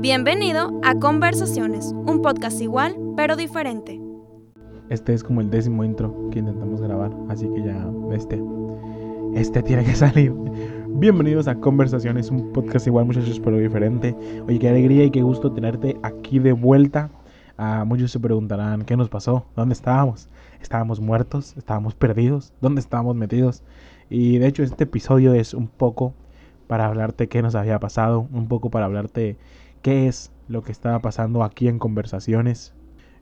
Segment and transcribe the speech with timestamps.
[0.00, 4.00] Bienvenido a Conversaciones, un podcast igual pero diferente.
[4.90, 8.40] Este es como el décimo intro que intentamos grabar, así que ya este,
[9.34, 10.32] este tiene que salir.
[10.86, 14.14] Bienvenidos a Conversaciones, un podcast igual muchachos pero diferente.
[14.46, 17.10] Oye, qué alegría y qué gusto tenerte aquí de vuelta.
[17.56, 19.46] Ah, muchos se preguntarán, ¿qué nos pasó?
[19.56, 20.28] ¿Dónde estábamos?
[20.62, 21.56] ¿Estábamos muertos?
[21.56, 22.52] ¿Estábamos perdidos?
[22.60, 23.64] ¿Dónde estábamos metidos?
[24.10, 26.14] Y de hecho este episodio es un poco
[26.68, 29.36] para hablarte qué nos había pasado, un poco para hablarte
[29.88, 32.74] qué es lo que estaba pasando aquí en conversaciones.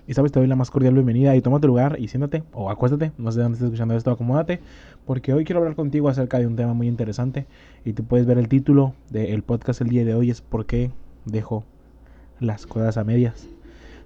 [0.08, 2.70] Y sabes, te doy la más cordial bienvenida y toma tu lugar y siéntate o
[2.70, 4.58] acuéstate, no sé dónde estás escuchando esto, acomódate,
[5.04, 7.46] porque hoy quiero hablar contigo acerca de un tema muy interesante
[7.84, 10.90] y tú puedes ver el título del podcast el día de hoy es ¿Por qué
[11.24, 11.62] dejo
[12.40, 13.46] las cosas a medias?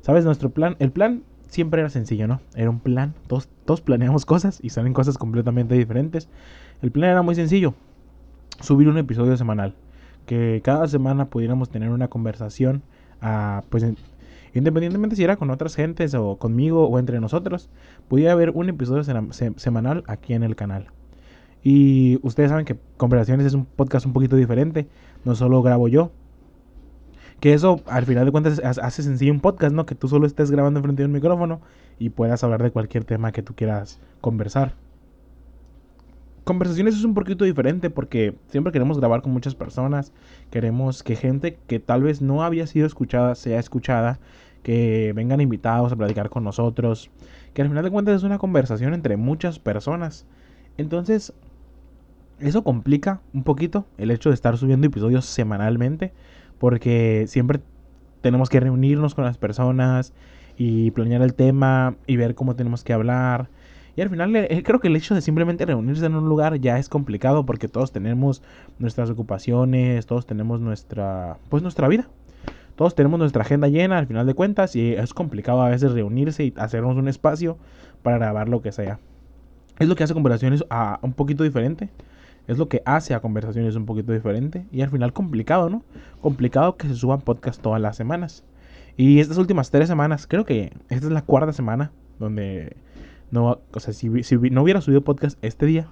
[0.03, 2.43] Sabes, nuestro plan, el plan siempre era sencillo, ¿no?
[2.55, 6.29] Era un plan, todos, todos planeamos cosas y salen cosas completamente diferentes.
[6.83, 7.73] El plan era muy sencillo,
[8.61, 9.75] subir un episodio semanal
[10.31, 12.85] que cada semana pudiéramos tener una conversación,
[13.21, 13.85] uh, pues
[14.55, 17.69] independientemente si era con otras gentes o conmigo o entre nosotros,
[18.07, 19.03] pudiera haber un episodio
[19.57, 20.87] semanal aquí en el canal.
[21.65, 24.87] Y ustedes saben que Conversaciones es un podcast un poquito diferente,
[25.25, 26.13] no solo grabo yo.
[27.41, 29.85] Que eso al final de cuentas hace sencillo un podcast, ¿no?
[29.85, 31.61] Que tú solo estés grabando enfrente de un micrófono
[31.99, 34.77] y puedas hablar de cualquier tema que tú quieras conversar
[36.45, 40.13] conversaciones es un poquito diferente porque siempre queremos grabar con muchas personas,
[40.51, 44.19] queremos que gente que tal vez no había sido escuchada sea escuchada,
[44.63, 47.11] que vengan invitados a platicar con nosotros,
[47.55, 50.27] que al final de cuentas es una conversación entre muchas personas.
[50.77, 51.33] Entonces,
[52.39, 56.13] eso complica un poquito el hecho de estar subiendo episodios semanalmente,
[56.59, 57.61] porque siempre
[58.21, 60.13] tenemos que reunirnos con las personas
[60.57, 63.49] y planear el tema y ver cómo tenemos que hablar
[64.01, 66.79] y al final eh, creo que el hecho de simplemente reunirse en un lugar ya
[66.79, 68.43] es complicado porque todos tenemos
[68.79, 72.09] nuestras ocupaciones, todos tenemos nuestra, pues nuestra vida.
[72.77, 76.47] Todos tenemos nuestra agenda llena al final de cuentas y es complicado a veces reunirse
[76.47, 77.59] y hacernos un espacio
[78.03, 79.01] para grabar lo que sea.
[79.79, 81.91] Es lo que hace conversaciones a un poquito diferente.
[82.49, 84.65] Es lo que hace a conversaciones un poquito diferente.
[84.73, 85.83] Y al final complicado, ¿no?
[86.23, 88.45] Complicado que se suban podcasts todas las semanas.
[88.97, 92.77] Y estas últimas tres semanas, creo que esta es la cuarta semana donde
[93.31, 95.87] no, o sea, si, no hubiera subido podcast este día,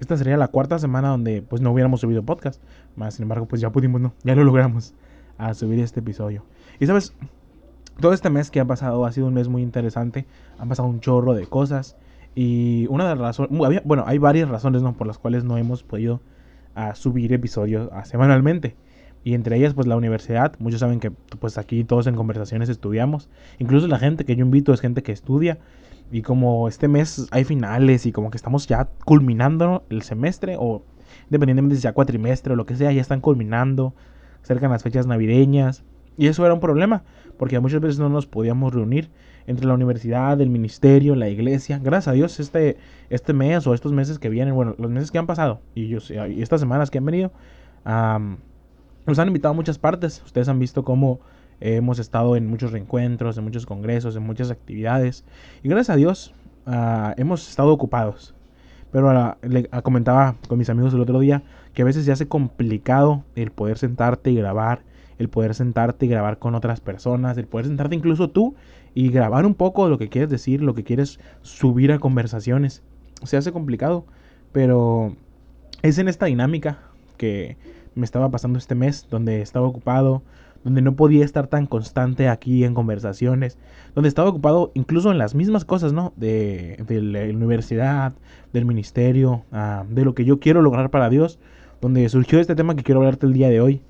[0.00, 2.62] esta sería la cuarta semana donde pues no hubiéramos subido podcast.
[2.96, 4.12] Más sin embargo, pues ya pudimos, ¿no?
[4.24, 4.94] Ya lo logramos
[5.38, 6.44] a subir este episodio.
[6.78, 7.14] Y sabes,
[8.00, 10.26] todo este mes que ha pasado ha sido un mes muy interesante.
[10.58, 11.96] Han pasado un chorro de cosas.
[12.34, 14.92] Y una de las razones, bueno, hay varias razones ¿no?
[14.94, 16.20] por las cuales no hemos podido
[16.74, 18.76] a subir episodios semanalmente.
[19.24, 20.54] Y entre ellas, pues la universidad.
[20.58, 23.28] Muchos saben que pues aquí todos en conversaciones estudiamos.
[23.58, 25.58] Incluso la gente que yo invito es gente que estudia.
[26.10, 30.84] Y como este mes hay finales y como que estamos ya culminando el semestre o
[31.24, 33.94] independientemente si sea cuatrimestre o lo que sea, ya están culminando,
[34.42, 35.84] cercan las fechas navideñas.
[36.16, 37.02] Y eso era un problema,
[37.36, 39.10] porque muchas veces no nos podíamos reunir
[39.46, 41.78] entre la universidad, el ministerio, la iglesia.
[41.78, 42.78] Gracias a Dios este,
[43.10, 45.98] este mes o estos meses que vienen, bueno, los meses que han pasado y, yo,
[45.98, 47.32] estas semanas que han venido,
[47.84, 50.22] nos han invitado a muchas partes.
[50.24, 51.20] Ustedes han visto cómo
[51.60, 55.24] hemos estado en muchos reencuentros, en muchos congresos, en muchas actividades.
[55.62, 56.34] Y gracias a Dios
[56.66, 58.34] ah, hemos estado ocupados.
[58.92, 61.42] Pero ah, le ah, comentaba con mis amigos el otro día
[61.74, 64.82] que a veces se hace complicado el poder sentarte y grabar,
[65.18, 68.54] el poder sentarte y grabar con otras personas, el poder sentarte incluso tú
[68.94, 72.82] y grabar un poco lo que quieres decir, lo que quieres subir a conversaciones.
[73.24, 74.06] Se hace complicado,
[74.52, 75.16] pero
[75.82, 76.78] es en esta dinámica
[77.18, 77.56] que
[77.94, 80.22] me estaba pasando este mes, donde estaba ocupado,
[80.66, 83.56] donde no podía estar tan constante aquí en conversaciones,
[83.94, 86.12] donde estaba ocupado incluso en las mismas cosas, ¿no?
[86.16, 88.14] De, la universidad,
[88.52, 91.38] del ministerio, ah, de lo que yo quiero lograr para Dios,
[91.80, 93.80] donde surgió este tema que quiero hablarte el día de hoy.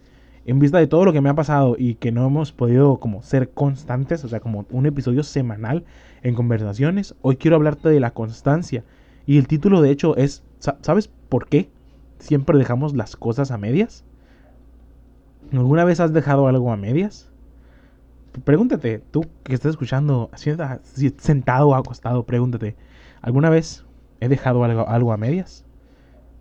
[0.44, 3.22] En vista de todo lo que me ha pasado y que no hemos podido como
[3.22, 5.82] ser constantes, o sea, como un episodio semanal
[6.22, 8.84] en conversaciones, hoy quiero hablarte de la constancia.
[9.25, 10.42] Y el título de hecho es,
[10.82, 11.70] ¿sabes por qué
[12.19, 14.04] siempre dejamos las cosas a medias?
[15.53, 17.31] ¿Alguna vez has dejado algo a medias?
[18.45, 20.31] Pregúntate, tú que estás escuchando,
[21.19, 22.77] sentado o acostado, pregúntate,
[23.22, 23.87] ¿alguna vez
[24.21, 25.65] he dejado algo, algo a medias?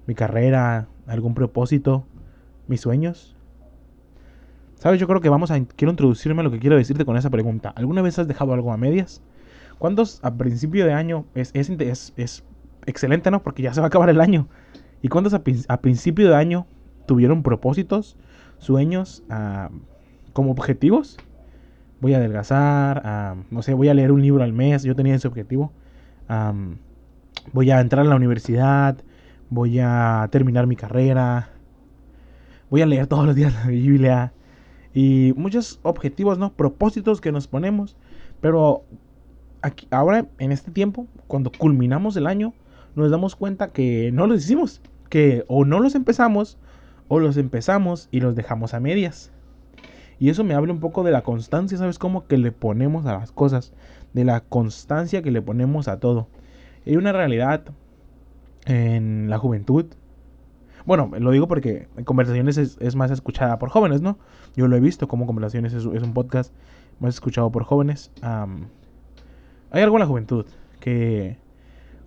[0.07, 0.87] ¿Mi carrera?
[1.07, 2.05] ¿Algún propósito?
[2.67, 3.35] ¿Mis sueños?
[4.75, 4.99] ¿Sabes?
[4.99, 5.59] Yo creo que vamos a...
[5.63, 7.69] Quiero introducirme a lo que quiero decirte con esa pregunta.
[7.75, 9.21] ¿Alguna vez has dejado algo a medias?
[9.77, 12.43] ¿Cuántos a principio de año es, es,
[12.85, 13.41] excelente, ¿no?
[13.41, 14.47] Porque ya se va a acabar el año.
[15.01, 16.67] ¿Y cuántos a, a principio de año
[17.07, 18.17] tuvieron propósitos?
[18.57, 19.23] Sueños
[20.33, 21.17] como objetivos.
[22.01, 25.27] Voy a adelgazar, no sé, voy a leer un libro al mes, yo tenía ese
[25.27, 25.71] objetivo.
[27.53, 28.97] voy a entrar a la universidad,
[29.49, 31.49] voy a terminar mi carrera,
[32.69, 34.33] voy a leer todos los días la Biblia.
[34.95, 36.53] y muchos objetivos, ¿no?
[36.53, 37.97] Propósitos que nos ponemos.
[38.39, 38.85] Pero
[39.61, 42.53] aquí, ahora, en este tiempo, cuando culminamos el año,
[42.95, 44.81] nos damos cuenta que no los hicimos.
[45.09, 46.57] Que o no los empezamos,
[47.07, 49.31] o los empezamos y los dejamos a medias.
[50.19, 52.27] Y eso me habla un poco de la constancia, ¿sabes cómo?
[52.27, 53.73] Que le ponemos a las cosas.
[54.13, 56.27] De la constancia que le ponemos a todo.
[56.85, 57.65] Hay una realidad
[58.65, 59.85] en la juventud.
[60.85, 64.17] Bueno, lo digo porque conversaciones es, más escuchada por jóvenes, ¿no?
[64.55, 66.53] Yo lo he visto como conversaciones es, un podcast
[66.99, 68.11] más escuchado por jóvenes.
[68.21, 70.45] hay algo en la juventud
[70.79, 71.37] que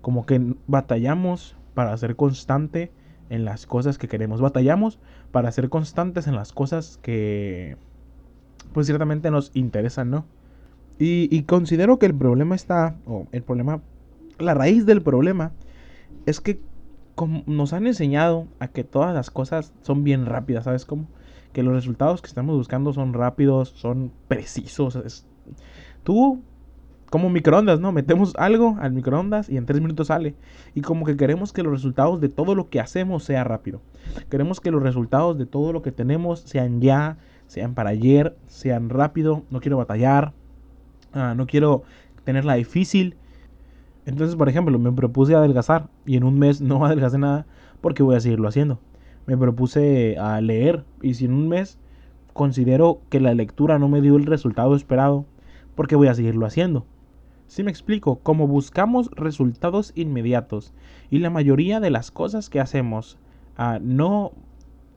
[0.01, 2.91] como que batallamos para ser constante
[3.31, 4.41] en las cosas que queremos.
[4.41, 4.99] Batallamos
[5.31, 7.77] para ser constantes en las cosas que
[8.73, 10.27] pues ciertamente nos interesan, ¿no?
[11.01, 13.83] Y, considero que el problema está, o el problema,
[14.41, 15.53] la raíz del problema
[16.27, 16.61] es que
[17.47, 21.07] nos han enseñado a que todas las cosas son bien rápidas, ¿sabes cómo?
[21.53, 25.25] Que los resultados que estamos buscando son rápidos, son precisos.
[26.03, 26.43] tú,
[27.11, 27.93] como microondas, ¿no?
[27.93, 30.35] Metemos algo al microondas y en tres minutos sale.
[30.75, 33.81] Y como que queremos que los resultados de todo lo que hacemos sea rápido.
[34.29, 38.91] Queremos que los resultados de todo lo que tenemos sean ya, sean para ayer, sean
[38.91, 39.45] rápido.
[39.51, 40.33] No quiero batallar,
[41.13, 41.83] ah, no quiero
[42.25, 43.17] tenerla difícil.
[44.05, 47.47] Entonces, por ejemplo, me propuse adelgazar y en un mes no adelgacé nada
[47.81, 48.81] porque voy a seguirlo haciendo.
[49.27, 51.79] Me propuse a leer y si en un mes
[52.33, 55.27] considero que la lectura no me dio el resultado esperado,
[55.75, 56.87] porque voy a seguirlo haciendo.
[57.49, 60.75] Si me explico, como buscamos resultados inmediatos
[61.11, 63.17] y la mayoría de las cosas que hacemos
[63.57, 64.33] ah, no,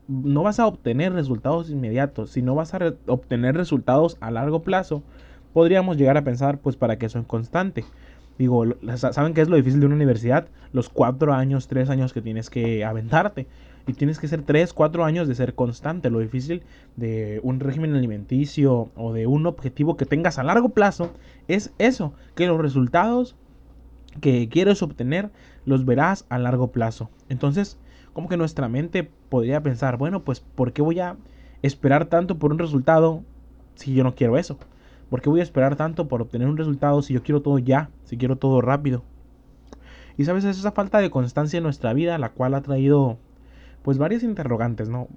[0.09, 5.01] no vas a obtener resultados inmediatos, sino vas a obtener resultados a largo plazo,
[5.53, 7.85] podríamos llegar a pensar, pues para que eso constante.
[8.37, 8.65] Digo,
[8.95, 10.49] ¿saben qué es lo difícil de una universidad?
[10.73, 13.47] Los cuatro años, tres años que tienes que aventarte.
[13.87, 16.09] Y tienes que ser tres, cuatro años de ser constante.
[16.09, 16.63] Lo difícil
[16.95, 21.11] de un régimen alimenticio o de un objetivo que tengas a largo plazo
[21.47, 23.35] es eso, que los resultados
[24.19, 25.31] que quieres obtener
[25.65, 27.09] los verás a largo plazo.
[27.29, 27.77] Entonces,
[28.13, 31.17] como que nuestra mente podría pensar, bueno, pues ¿por qué voy a
[31.61, 33.23] esperar tanto por un resultado
[33.75, 34.57] si yo no quiero eso?
[35.09, 37.89] ¿Por qué voy a esperar tanto por obtener un resultado si yo quiero todo ya,
[38.03, 39.03] si quiero todo rápido?
[40.17, 43.17] Y sabes, es esa falta de constancia en nuestra vida la cual ha traído
[43.83, 45.07] pues varias interrogantes, ¿no?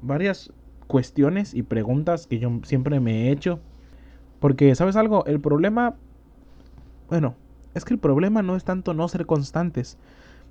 [0.00, 0.52] Varias
[0.86, 3.60] cuestiones y preguntas que yo siempre me he hecho.
[4.40, 5.24] Porque, ¿sabes algo?
[5.26, 5.96] El problema,
[7.08, 7.34] bueno,
[7.74, 9.98] es que el problema no es tanto no ser constantes,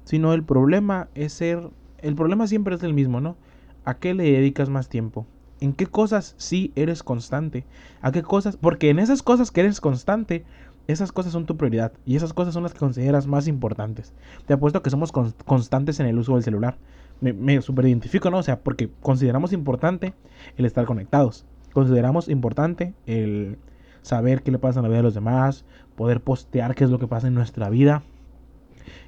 [0.03, 1.69] sino el problema es ser,
[1.99, 3.37] el problema siempre es el mismo, ¿no?
[3.83, 5.27] ¿A qué le dedicas más tiempo?
[5.59, 7.65] en qué cosas sí eres constante,
[8.01, 10.45] a qué cosas, porque en esas cosas que eres constante,
[10.87, 14.13] esas cosas son tu prioridad y esas cosas son las que consideras más importantes.
[14.45, 16.77] Te apuesto que somos constantes en el uso del celular.
[17.21, 18.39] Me, me super identifico, ¿no?
[18.39, 20.13] O sea, porque consideramos importante
[20.57, 21.45] el estar conectados.
[21.73, 23.57] Consideramos importante el
[24.01, 25.65] saber qué le pasa en la vida de los demás,
[25.95, 28.03] poder postear qué es lo que pasa en nuestra vida.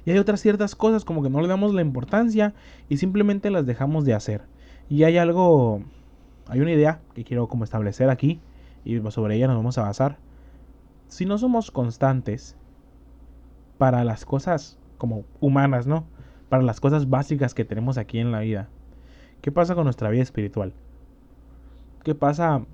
[0.04, 2.54] Y hay otras ciertas cosas como que no le damos la importancia
[2.88, 4.42] y simplemente las dejamos de hacer.
[4.88, 5.82] Y hay algo
[6.48, 8.40] hay una idea que quiero como establecer aquí
[8.84, 10.16] y sobre ella nos vamos a basar.
[11.08, 12.56] Si no somos constantes
[13.76, 16.06] para las cosas como humanas, ¿no?
[16.48, 18.68] Para las cosas básicas que tenemos aquí en la vida.
[19.42, 20.72] ¿Qué pasa con nuestra vida espiritual?
[22.04, 22.64] ¿Qué pasa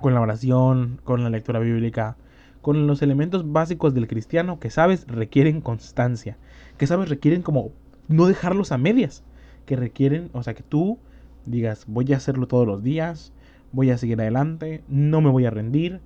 [0.00, 2.16] con la oración, con la lectura bíblica,
[2.62, 6.36] con los elementos básicos del cristiano que sabes requieren constancia,
[6.76, 7.70] que sabes requieren como
[8.08, 9.22] no dejarlos a medias,
[9.66, 10.98] que requieren, o sea, que tú
[11.46, 13.32] digas, voy a hacerlo todos los días,
[13.72, 16.00] voy a seguir adelante, no me voy a rendir,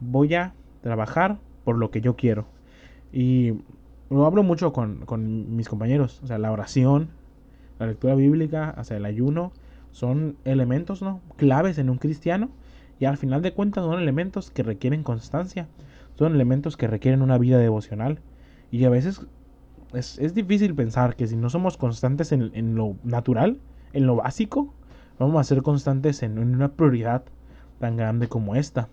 [0.00, 2.46] voy a trabajar por lo que yo quiero.
[3.12, 3.54] Y
[4.10, 7.08] lo hablo mucho con, mis compañeros, o sea, la oración,
[7.78, 9.52] la lectura bíblica, o sea, el ayuno,
[9.90, 11.20] son elementos, ¿no?
[11.36, 12.50] Claves en un cristiano
[13.00, 15.68] y al final de cuentas son elementos que requieren constancia,
[16.16, 18.20] son elementos que requieren una vida devocional
[18.70, 19.26] y a veces
[19.92, 23.58] es, difícil pensar que si no somos constantes en, en lo natural,
[23.92, 24.74] en lo básico,
[25.18, 27.24] vamos a ser constantes en una prioridad
[27.78, 28.88] tan grande como esta.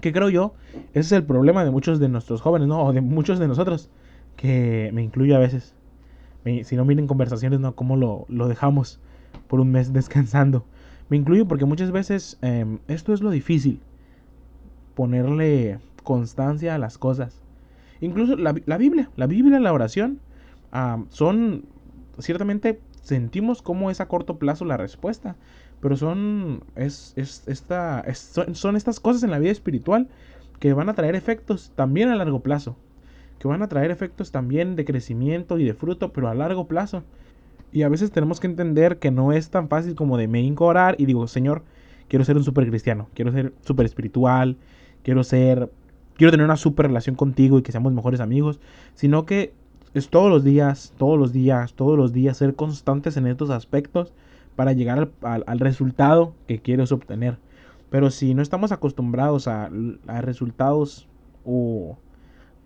[0.00, 0.54] Que creo yo,
[0.90, 2.84] ese es el problema de muchos de nuestros jóvenes, ¿no?
[2.84, 3.90] O de muchos de nosotros,
[4.38, 5.74] que me incluyo a veces.
[6.62, 7.74] si no miren conversaciones, ¿no?
[7.74, 9.00] ¿Cómo lo, dejamos
[9.48, 10.64] por un mes descansando?
[11.10, 13.80] Me incluyo porque muchas veces em, esto es lo difícil.
[14.94, 17.42] Ponerle constancia a las cosas.
[18.00, 20.20] Incluso la, Biblia, la Biblia, la oración,
[21.10, 21.64] son
[22.18, 25.36] ciertamente sentimos como es a corto plazo la respuesta.
[25.80, 30.08] Pero son, es, es, esta, son, estas cosas en la vida espiritual
[30.60, 32.76] que van a traer efectos también a largo plazo.
[33.38, 37.04] Que van a traer efectos también de crecimiento y de fruto, pero a largo plazo.
[37.72, 40.96] Y a veces tenemos que entender que no es tan fácil como de me orar
[40.98, 41.62] y digo, Señor,
[42.08, 44.56] quiero ser un super cristiano, quiero ser super espiritual,
[45.02, 45.70] quiero ser,
[46.16, 48.58] quiero tener una super relación contigo y que seamos mejores amigos,
[48.94, 49.52] sino que
[49.94, 54.12] es todos los días, todos los días, todos los días ser constantes en estos aspectos
[54.56, 57.38] para llegar al, resultado que quieres obtener.
[57.90, 59.70] Pero si no estamos acostumbrados a,
[60.20, 61.08] resultados
[61.44, 61.96] o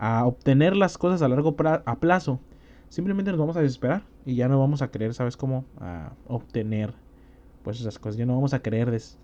[0.03, 2.41] a obtener las cosas a largo plazo,
[2.89, 5.65] simplemente nos vamos a desesperar y ya no vamos a querer, ¿sabes cómo?
[5.79, 6.93] A obtener
[7.63, 8.17] pues esas cosas.
[8.17, 9.17] Ya no vamos a querer, nos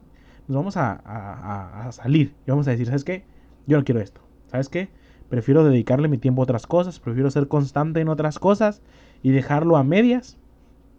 [0.46, 3.24] vamos a, a, a salir y vamos a decir, ¿sabes qué?
[3.66, 4.20] Yo no quiero esto.
[4.46, 4.88] ¿Sabes qué?
[5.28, 8.80] Prefiero dedicarle mi tiempo a otras cosas, prefiero ser constante en otras cosas
[9.20, 10.38] y dejarlo a medias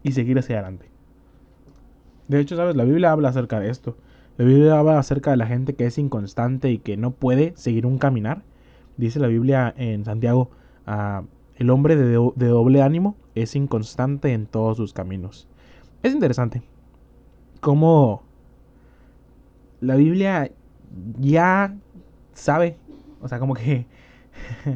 [0.04, 0.88] y seguir hacia adelante.
[2.28, 2.76] De hecho, ¿sabes?
[2.76, 3.96] La Biblia habla acerca de esto.
[4.36, 7.86] La Biblia habla acerca de la gente que es inconstante y que no puede seguir
[7.86, 8.44] un caminar.
[9.00, 10.52] Dice la Biblia en Santiago,
[10.86, 11.24] ah,
[11.56, 15.48] el hombre de, de doble ánimo es inconstante en todos sus caminos.
[16.04, 16.62] Es interesante
[17.62, 18.24] cómo
[19.80, 20.52] la Biblia
[21.18, 21.74] ya
[22.34, 22.76] sabe,
[23.22, 23.86] o sea, como que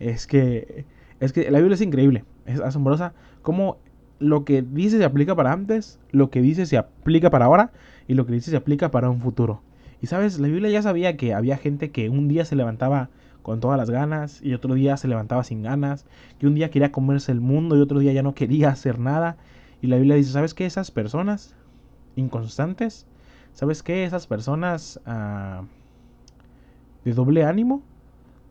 [0.00, 0.84] es que
[1.18, 3.78] es que la Biblia es increíble, es asombrosa cómo
[4.18, 7.72] lo que dice se aplica para antes, lo que dice se aplica para ahora
[8.06, 9.62] y lo que dice se aplica para un futuro.
[10.02, 13.08] Y sabes, la Biblia ya sabía que había gente que un día se levantaba
[13.42, 16.06] con todas las ganas y otro día se levantaba sin ganas,
[16.38, 19.36] que un día quería comerse el mundo y otro día ya no quería hacer nada.
[19.80, 20.66] Y la Biblia dice, ¿sabes qué?
[20.66, 21.54] Esas personas
[22.16, 23.06] inconstantes,
[23.52, 24.04] ¿sabes qué?
[24.04, 25.64] Esas personas ah,
[27.04, 27.82] de doble ánimo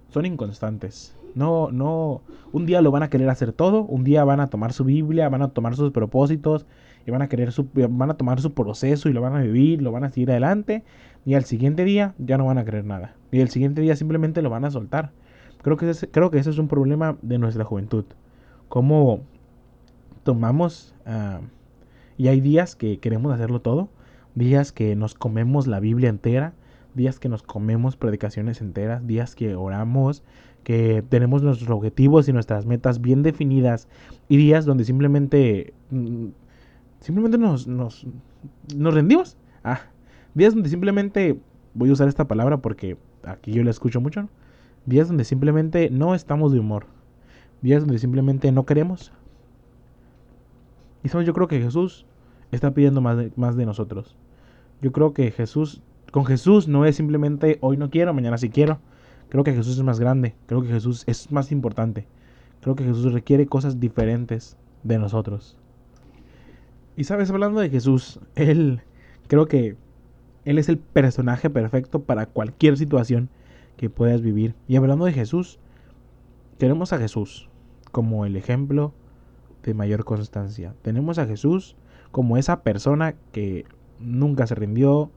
[0.10, 1.16] son inconstantes.
[1.34, 2.22] No, no,
[2.52, 5.30] un día lo van a querer hacer todo, un día van a tomar su Biblia,
[5.30, 6.66] van a tomar sus propósitos
[7.06, 9.82] y van a querer su, van a tomar su proceso y lo van a vivir,
[9.82, 10.84] lo van a seguir adelante
[11.26, 13.16] y al siguiente día ya no van a querer nada.
[13.32, 15.12] Y el siguiente día simplemente lo van a soltar.
[15.62, 18.06] Creo que ese, creo que ese es un problema de nuestra juventud.
[18.68, 19.22] Cómo
[20.24, 21.42] tomamos ah,
[22.18, 23.90] y hay días que queremos hacerlo todo,
[24.36, 26.54] días que nos comemos la Biblia entera,
[26.94, 30.24] días que nos comemos predicaciones enteras, días que oramos,
[30.64, 33.88] que tenemos nuestros objetivos y nuestras metas bien definidas
[34.30, 36.28] y días donde simplemente mm,
[37.02, 38.08] simplemente nos, nos,
[38.76, 39.38] nos rendimos.
[39.64, 39.82] Ah,
[40.34, 41.40] días donde simplemente
[41.74, 44.30] voy a usar esta palabra porque aquí yo la escucho mucho,
[44.86, 46.86] días donde simplemente no estamos de humor,
[47.62, 49.12] días donde simplemente no queremos.
[51.04, 52.06] Y sabes, yo creo que Jesús
[52.52, 54.16] está pidiendo más más de nosotros.
[54.82, 55.82] Yo creo que Jesús
[56.12, 58.80] con Jesús no es simplemente hoy no quiero, mañana sí quiero.
[59.30, 62.06] Creo que Jesús es más grande, creo que Jesús es más importante.
[62.60, 65.58] Creo que Jesús requiere cosas diferentes de nosotros.
[66.96, 68.82] Y sabes, hablando de Jesús, Él
[69.28, 69.76] creo que
[70.46, 73.30] Él es el personaje perfecto para cualquier situación
[73.78, 74.56] que puedas vivir.
[74.68, 75.60] Y hablando de Jesús,
[76.58, 77.50] tenemos a Jesús
[77.92, 78.94] como el ejemplo
[79.64, 80.74] de mayor constancia.
[80.82, 81.76] Tenemos a Jesús
[82.12, 83.66] como esa persona que
[84.00, 85.12] nunca se rindió,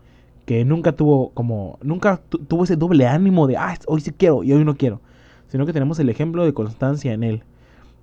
[0.46, 4.52] que nunca tuvo como, nunca tuvo ese doble ánimo de, ah, hoy sí quiero y
[4.52, 5.00] hoy no quiero,
[5.48, 7.42] sino que tenemos el ejemplo de constancia en él.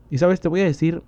[0.10, 1.02] Y sabes, te voy a decir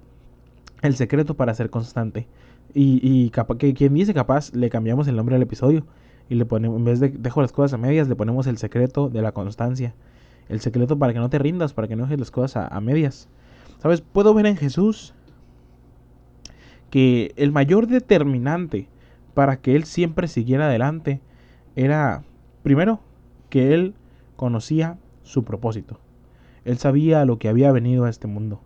[0.82, 2.28] el secreto para ser constante.
[2.74, 5.86] Y, y que quien dice capaz, le cambiamos el nombre al episodio
[6.30, 9.10] y le ponemos, en vez de dejo las cosas a medias, le ponemos el secreto
[9.10, 9.94] de la constancia.
[10.50, 12.82] El secreto para que no te rindas, para que no dejes las cosas a, a
[12.82, 13.30] medias.
[13.82, 15.14] Sabes, puedo ver en Jesús
[16.90, 18.88] que el mayor determinante
[19.34, 21.22] para que él siempre siguiera adelante
[21.76, 22.24] era,
[22.62, 23.00] primero,
[23.50, 23.94] que él
[24.36, 26.00] conocía su propósito.
[26.66, 28.62] Él sabía lo que había venido a este mundo.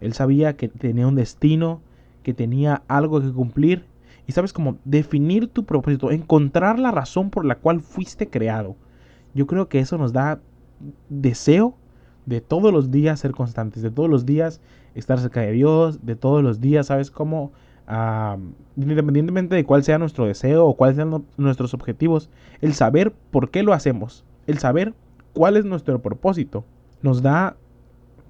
[0.00, 1.80] Él sabía que tenía un destino,
[2.22, 3.84] que tenía algo que cumplir.
[4.26, 8.76] Y sabes cómo definir tu propósito, encontrar la razón por la cual fuiste creado.
[9.34, 10.40] Yo creo que eso nos da
[11.08, 11.74] deseo
[12.26, 14.60] de todos los días ser constantes, de todos los días
[14.94, 17.52] estar cerca de Dios, de todos los días, ¿sabes cómo?
[18.76, 23.64] independientemente de cuál sea nuestro deseo o cuáles sean nuestros objetivos, el saber por qué
[23.64, 24.94] lo hacemos, el saber
[25.32, 26.64] cuál es nuestro propósito,
[27.02, 27.56] nos da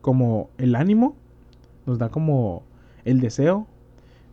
[0.01, 1.15] como el ánimo,
[1.85, 2.63] nos da como
[3.05, 3.67] el deseo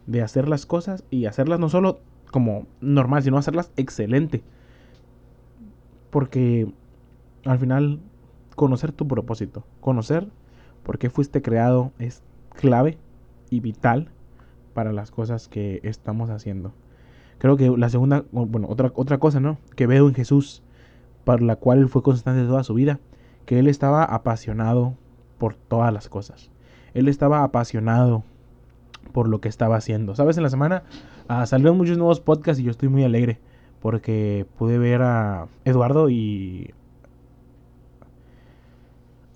[0.07, 1.99] de hacer las cosas y hacerlas no solo
[2.31, 4.41] como normal, sino hacerlas excelente.
[6.09, 6.71] Porque
[7.45, 7.99] al final
[8.55, 10.27] conocer tu propósito, conocer
[10.83, 12.23] por qué fuiste creado es
[12.55, 12.97] clave
[13.49, 14.09] y vital
[14.73, 16.73] para las cosas que estamos haciendo.
[17.37, 19.57] Creo que la segunda, bueno, otra, otra cosa, ¿no?
[19.75, 20.63] Que veo en Jesús,
[21.23, 22.99] para la cual fue constante toda su vida,
[23.45, 24.95] que él estaba apasionado
[25.37, 26.49] por todas las cosas.
[26.93, 28.23] Él estaba apasionado
[29.17, 30.13] por lo que estaba haciendo.
[30.13, 30.83] Sabes, en la semana
[31.27, 33.39] uh, salieron muchos nuevos podcasts y yo estoy muy alegre
[33.81, 36.71] porque pude ver a Eduardo y...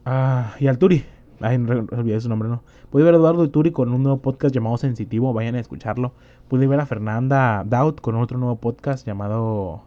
[0.05, 1.03] Uh, y al Turi
[1.39, 2.61] Ay, no olvidé su nombre, ¿no?
[2.91, 5.33] Pude ver a Eduardo Turi con un nuevo podcast llamado Sensitivo.
[5.33, 6.13] Vayan a escucharlo
[6.47, 9.81] Pude ver a Fernanda Doubt con otro nuevo podcast llamado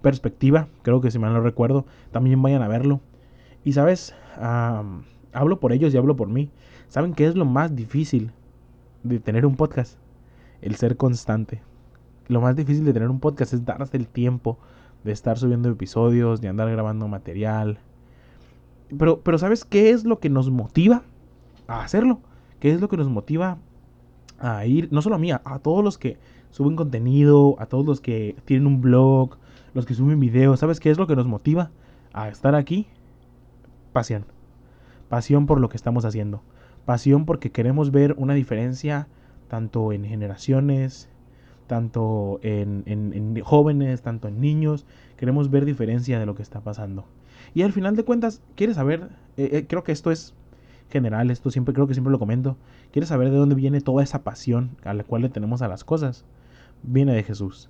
[0.00, 3.00] Perspectiva, creo que si mal no recuerdo, también vayan a verlo.
[3.64, 6.50] Y sabes, hablo por ellos y hablo por mí.
[6.86, 8.30] ¿Saben qué es lo más difícil
[9.08, 9.98] de tener un podcast?
[10.60, 11.62] El ser constante.
[12.28, 14.58] Lo más difícil de tener un podcast es darse el tiempo
[15.04, 17.78] de estar subiendo episodios, de andar grabando material.
[18.96, 21.02] Pero, pero ¿sabes qué es lo que nos motiva
[21.66, 22.20] a hacerlo?
[22.60, 23.58] ¿Qué es lo que nos motiva
[24.40, 26.18] a ir, no solo a mí, a, todos los que
[26.50, 29.36] suben contenido, a todos los que tienen un blog,
[29.74, 30.60] los que suben videos?
[30.60, 31.70] ¿Sabes qué es lo que nos motiva
[32.12, 32.86] a estar aquí?
[33.92, 34.24] Pasión.
[35.08, 36.42] Pasión por lo que estamos haciendo.
[36.88, 39.08] Pasión porque queremos ver una diferencia
[39.48, 41.10] tanto en generaciones,
[41.66, 44.86] tanto en, jóvenes, tanto en niños.
[45.18, 47.04] Queremos ver diferencia de lo que está pasando.
[47.52, 49.10] Y al final de cuentas, ¿quieres saber?
[49.36, 50.32] Eh, eh, creo que esto es
[50.88, 52.56] general, esto siempre creo que siempre lo comento.
[52.90, 55.84] ¿Quieres saber de dónde viene toda esa pasión a la cual le tenemos a las
[55.84, 56.24] cosas?
[56.82, 57.68] Viene de Jesús.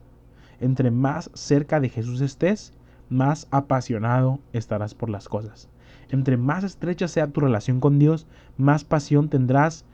[0.60, 2.72] Entre más cerca de Jesús estés,
[3.08, 5.68] más apasionado estarás por las cosas.
[6.10, 9.84] Entre más estrecha sea tu relación con Dios, más pasión tendrás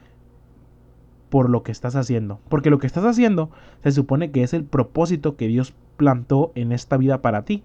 [1.29, 2.39] por lo que estás haciendo.
[2.49, 3.51] Porque lo que estás haciendo
[3.83, 7.65] se supone que es el propósito que Dios plantó en esta vida para ti.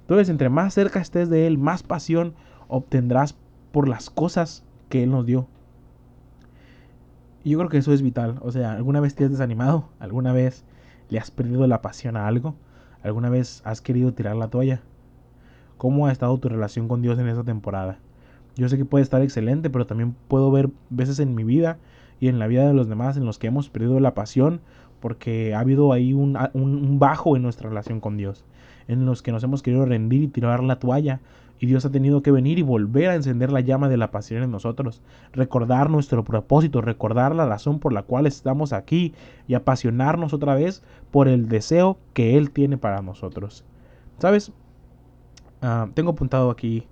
[0.00, 2.34] Entonces, entre más cerca estés de Él, más pasión
[2.68, 3.36] obtendrás
[3.72, 5.46] por las cosas que Él nos dio.
[7.44, 8.38] Y yo creo que eso es vital.
[8.42, 9.88] O sea, ¿alguna vez te has desanimado?
[9.98, 10.64] ¿Alguna vez
[11.10, 12.54] le has perdido la pasión a algo?
[13.02, 14.80] ¿Alguna vez has querido tirar la toalla?
[15.80, 17.96] ¿Cómo ha estado tu relación con Dios en esta temporada?
[18.54, 21.78] Yo sé que puede estar excelente, pero también puedo ver veces en mi vida
[22.20, 24.60] y en la vida de los demás en los que hemos perdido la pasión
[25.00, 26.36] porque ha habido ahí un,
[26.98, 28.44] bajo en nuestra relación con Dios,
[28.88, 31.20] en los que nos hemos querido rendir y tirar la toalla,
[31.58, 34.42] y Dios ha tenido que venir y volver a encender la llama de la pasión
[34.42, 35.00] en nosotros,
[35.32, 39.14] recordar nuestro propósito, recordar la razón por la cual estamos aquí
[39.48, 43.64] y apasionarnos otra vez por el deseo que Él tiene para nosotros.
[44.18, 44.52] ¿Sabes?
[45.62, 46.86] Ah, tengo apuntado aquí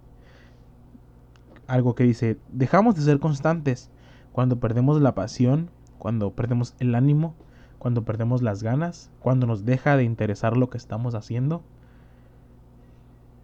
[1.66, 3.90] algo que dice, dejamos de ser constantes
[4.32, 7.34] cuando perdemos la pasión, cuando perdemos el ánimo,
[7.78, 11.62] cuando perdemos las ganas, cuando nos deja de interesar lo que estamos haciendo.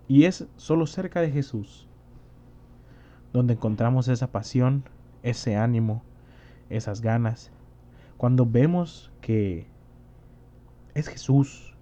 [0.09, 1.89] Y es solo cerca de Jesús
[3.35, 4.85] donde encontramos esa pasión,
[5.25, 6.03] ese ánimo,
[6.71, 7.51] esas ganas.
[8.17, 9.67] Cuando vemos que
[10.95, 11.74] es Jesús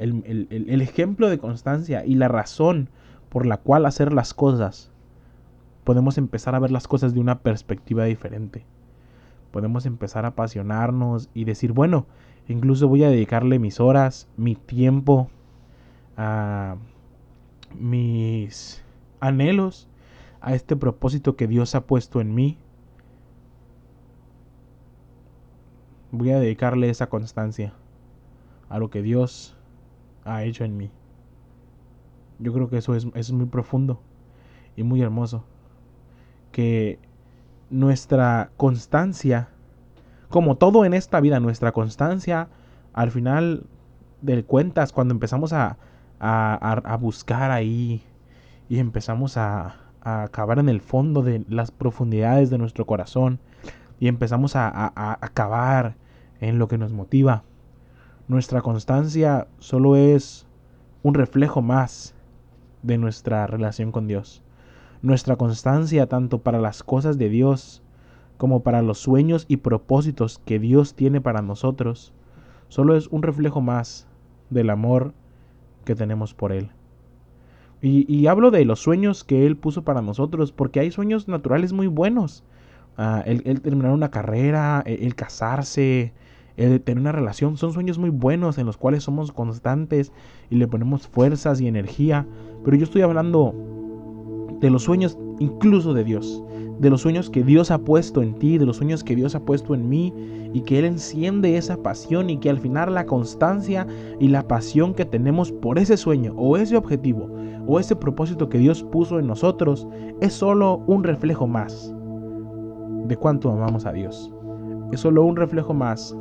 [0.00, 2.88] el, el, ejemplo de constancia y la razón
[3.28, 4.90] por la cual hacer las cosas
[5.84, 8.64] podemos empezar a ver las cosas de una perspectiva diferente.
[9.50, 12.06] Podemos empezar a apasionarnos y decir, bueno,
[12.48, 15.28] incluso voy a dedicarle mis horas, mi tiempo,
[16.16, 16.76] a
[17.78, 18.82] mis
[19.20, 19.88] anhelos,
[20.40, 22.58] a este propósito que Dios ha puesto en mí.
[26.12, 27.74] Voy a dedicarle esa constancia
[28.68, 29.56] a lo que Dios
[30.34, 30.90] ha hecho en mí.
[32.38, 34.00] Yo creo que eso es, es muy profundo
[34.76, 35.44] y muy hermoso
[36.52, 36.98] que
[37.68, 39.48] nuestra constancia,
[40.28, 42.48] como todo en esta vida, nuestra constancia,
[42.92, 43.64] al final
[44.22, 45.78] de cuentas, cuando empezamos a,
[46.18, 48.02] a, buscar ahí
[48.68, 53.38] y empezamos a, a cavar en el fondo de las profundidades de nuestro corazón
[53.98, 55.94] y empezamos a, a, cavar
[56.40, 57.44] en lo que nos motiva.
[58.30, 60.46] Nuestra constancia solo es
[61.02, 62.14] un reflejo más
[62.84, 64.44] de nuestra relación con Dios.
[65.02, 67.82] Nuestra constancia tanto para las cosas de Dios
[68.36, 72.12] como para los sueños y propósitos que Dios tiene para nosotros
[72.68, 74.06] solo es un reflejo más
[74.48, 75.12] del amor
[75.84, 76.70] que tenemos por Él.
[77.82, 81.88] Y, hablo de los sueños que Él puso para nosotros, porque hay sueños naturales muy
[81.88, 82.44] buenos.
[82.96, 86.12] Ah, el, terminar una carrera, el, el, casarse,
[86.60, 90.12] el tener una relación, son sueños muy buenos en los cuales somos constantes
[90.50, 92.26] y le ponemos fuerzas y energía.
[92.64, 93.54] Pero yo estoy hablando
[94.60, 96.44] de los sueños incluso de Dios,
[96.78, 99.40] de los sueños que Dios ha puesto en ti, de los sueños que Dios ha
[99.40, 100.12] puesto en mí
[100.52, 103.86] y que Él enciende esa pasión y que al final la constancia
[104.18, 107.30] y la pasión que tenemos por ese sueño o ese objetivo
[107.66, 109.86] o ese propósito que Dios puso en nosotros
[110.20, 111.94] es solo un reflejo más
[113.06, 114.32] de cuánto amamos a Dios.
[114.92, 116.16] Es solo un reflejo más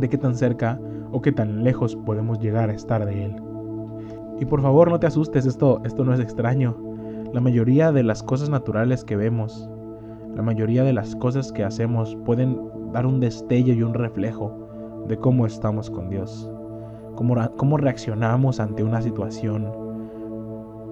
[0.00, 0.80] de qué tan cerca
[1.12, 3.36] o qué tan lejos podemos llegar a estar de Él.
[4.40, 6.76] Y por favor no te asustes, esto, esto no es extraño.
[7.32, 9.68] La mayoría de las cosas naturales que vemos,
[10.34, 12.58] la mayoría de las cosas que hacemos pueden
[12.92, 14.68] dar un destello y un reflejo
[15.06, 16.50] de cómo estamos con Dios,
[17.14, 19.68] cómo, cómo reaccionamos ante una situación,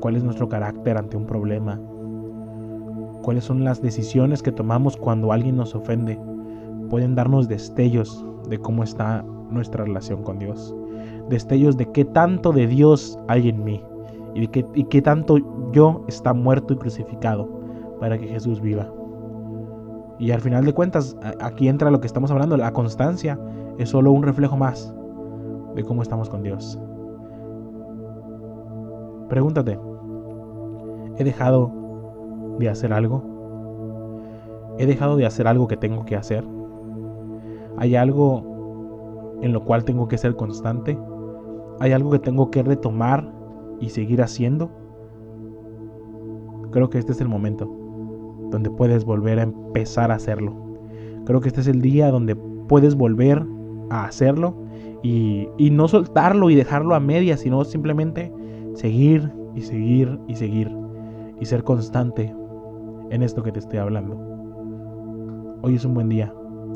[0.01, 1.81] cuál es nuestro carácter ante un problema,
[3.23, 6.21] cuáles son las decisiones que tomamos cuando alguien nos ofende.
[6.91, 10.75] Pueden darnos destellos de cómo está nuestra relación con Dios.
[11.29, 13.83] Destellos de qué tanto de Dios hay en mí
[14.35, 15.39] y, de qué, y qué tanto
[15.73, 17.49] yo está muerto y crucificado
[18.01, 18.91] para que Jesús viva.
[20.19, 23.39] Y al final de cuentas, aquí entra lo que estamos hablando, la constancia
[23.79, 24.93] es solo un reflejo más
[25.75, 26.79] de cómo estamos con Dios.
[29.29, 29.79] Pregúntate,
[31.19, 31.71] ¿he dejado
[32.59, 33.23] de hacer algo?
[34.79, 36.45] ¿He dejado de hacer algo que tengo que hacer?
[37.79, 40.99] ¿Hay algo en lo cual tengo que ser constante?
[41.81, 43.33] ¿Hay algo que tengo que retomar
[43.81, 44.71] y seguir haciendo?
[46.73, 47.73] Creo que este es el momento
[48.51, 50.55] donde puedes volver a empezar a hacerlo.
[51.25, 52.35] Creo que este es el día donde
[52.69, 53.45] puedes volver
[53.91, 54.55] a hacerlo
[55.03, 58.33] y, no soltarlo y dejarlo a medias, sino simplemente
[58.75, 60.71] seguir y seguir y seguir
[61.41, 62.35] y ser constante
[63.11, 64.19] en esto que te estoy hablando.
[65.63, 66.33] Hoy es un buen día,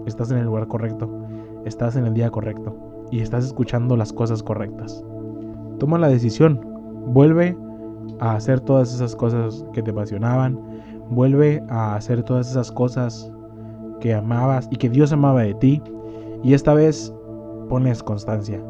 [0.06, 1.10] estás en el lugar correcto,
[1.64, 2.76] estás en el día correcto
[3.10, 5.04] y estás escuchando las cosas correctas.
[5.78, 6.60] Toma la decisión,
[7.06, 7.56] vuelve
[8.20, 10.58] a hacer todas esas cosas que te apasionaban,
[11.10, 13.30] vuelve a hacer todas esas cosas
[14.00, 15.82] que amabas y que Dios amaba de ti
[16.42, 17.14] y esta vez
[17.68, 18.60] ponles constancia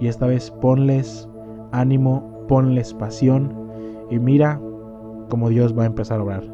[0.00, 1.28] y esta vez ponles
[1.72, 3.54] ánimo, ponles pasión
[4.10, 4.60] y mira
[5.30, 6.53] cómo Dios va a empezar a obrar.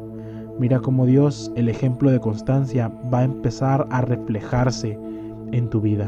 [0.61, 4.95] Mira cómo Dios, el ejemplo de constancia, va a empezar a reflejarse
[5.51, 6.07] en tu vida.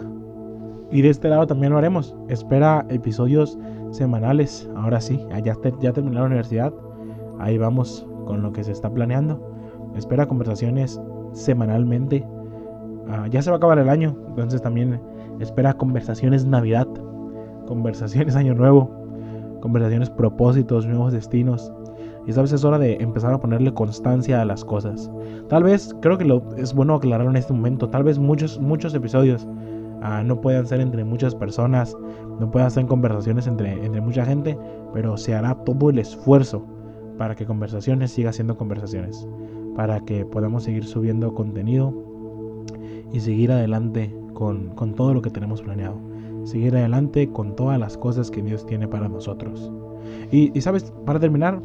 [0.91, 2.15] Y de este lado también lo haremos.
[2.27, 3.57] Espera episodios
[3.89, 4.69] semanales.
[4.75, 6.71] Ahora sí, ya, ya terminé la universidad.
[7.39, 9.41] Ahí vamos con lo que se está planeando.
[9.95, 12.23] Espera conversaciones semanalmente.
[13.09, 15.01] Ah, ya se va a acabar el año, entonces también
[15.39, 16.87] espera conversaciones Navidad,
[17.65, 18.91] conversaciones Año Nuevo,
[19.61, 21.73] conversaciones propósitos, nuevos destinos.
[22.25, 25.11] Y vez es hora de empezar a ponerle constancia a las cosas.
[25.49, 29.47] Tal vez, creo que es bueno aclarar en este momento, tal vez muchos, muchos episodios
[30.01, 31.95] ah, no puedan ser entre muchas personas,
[32.39, 34.57] no puedan ser conversaciones entre, entre mucha gente,
[34.93, 36.65] pero se hará todo el esfuerzo
[37.17, 39.27] para que conversaciones siga siendo conversaciones,
[39.75, 41.93] para que podamos seguir subiendo contenido
[43.11, 45.99] y seguir adelante con, con todo lo que tenemos planeado,
[46.45, 49.71] seguir adelante con todas las cosas que Dios tiene para nosotros.
[50.31, 51.61] Y sabes, para terminar,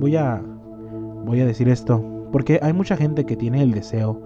[0.00, 0.42] voy a,
[1.24, 4.20] voy a decir esto, porque hay mucha gente que tiene el deseo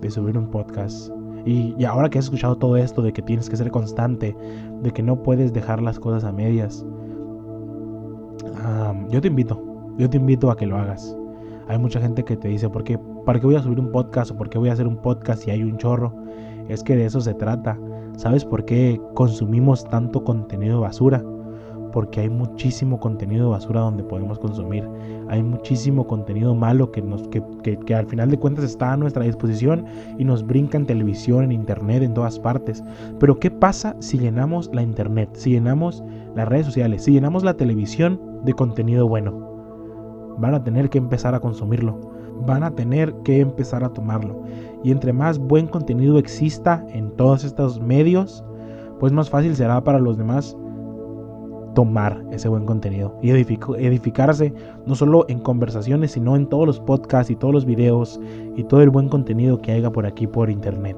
[0.00, 1.10] de subir un podcast.
[1.46, 4.36] Y, ahora que has escuchado todo esto de que tienes que ser constante,
[4.82, 6.84] de que no puedes dejar las cosas a medias,
[9.08, 9.62] yo te invito,
[9.96, 11.16] yo te invito a que lo hagas.
[11.68, 14.30] Hay mucha gente que te dice, ¿por qué, ¿para qué voy a subir un podcast
[14.30, 16.14] o por qué voy a hacer un podcast si hay un chorro?
[16.68, 17.78] Es que de eso se trata.
[18.16, 21.24] ¿Sabes por qué consumimos tanto contenido basura?
[21.90, 24.88] Porque hay muchísimo contenido basura donde podemos consumir.
[25.28, 29.24] Hay muchísimo contenido malo que, nos, que, que, al final de cuentas está a nuestra
[29.24, 29.84] disposición
[30.18, 32.82] y nos brinca en televisión, en internet, en todas partes.
[33.18, 36.02] Pero ¿qué pasa si llenamos la internet, si llenamos
[36.34, 40.36] las redes sociales, si llenamos la televisión de contenido bueno?
[40.38, 41.98] Van a tener que empezar a consumirlo.
[42.46, 44.42] Van a tener que empezar a tomarlo.
[44.82, 48.42] Y entre más buen contenido exista en todos estos medios,
[48.98, 50.56] pues más fácil será para los demás
[51.74, 54.52] tomar ese buen contenido y edificarse
[54.86, 58.20] no solo en conversaciones, sino en todos los podcasts y todos los videos
[58.56, 60.96] y todo el buen contenido que haya por aquí por internet.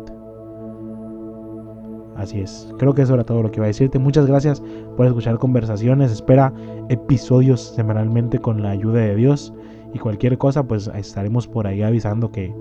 [2.16, 3.98] Así es, creo que eso era todo lo que iba a decirte.
[3.98, 4.62] Muchas gracias
[4.96, 6.12] por escuchar conversaciones.
[6.12, 6.52] Espera
[6.88, 9.52] episodios semanalmente con la ayuda de Dios.
[9.94, 12.54] Y cualquier cosa, pues estaremos por ahí avisando que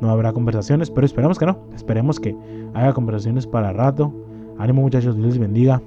[0.00, 0.90] no habrá conversaciones.
[0.90, 1.58] Pero esperemos que no.
[1.74, 2.36] Esperemos que
[2.74, 4.12] haya conversaciones para rato.
[4.58, 5.80] Ánimo muchachos, Dios les bendiga.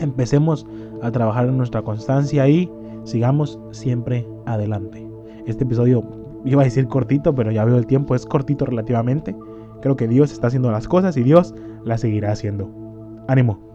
[0.00, 0.66] Empecemos
[1.02, 2.70] a trabajar en nuestra constancia y
[3.04, 5.06] sigamos siempre adelante.
[5.46, 6.02] Este episodio
[6.44, 9.36] iba a decir cortito, pero ya veo el tiempo, es cortito relativamente.
[9.82, 12.70] Creo que Dios está haciendo las cosas y Dios las seguirá haciendo.
[13.28, 13.70] Ánimo.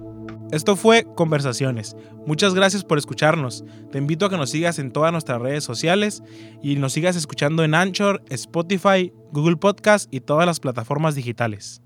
[0.51, 1.95] Esto fue Conversaciones.
[2.25, 3.65] Muchas gracias por escucharnos.
[3.91, 6.23] Te invito a que nos sigas en todas nuestras redes sociales
[6.61, 11.81] y nos sigas escuchando en Anchor, Spotify, Google Podcast y todas las plataformas digitales.